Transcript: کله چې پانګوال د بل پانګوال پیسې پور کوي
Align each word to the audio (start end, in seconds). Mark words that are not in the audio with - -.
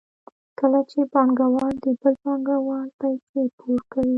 کله 0.59 0.79
چې 0.91 0.99
پانګوال 1.13 1.73
د 1.83 1.85
بل 2.01 2.13
پانګوال 2.25 2.87
پیسې 2.99 3.43
پور 3.57 3.79
کوي 3.91 4.09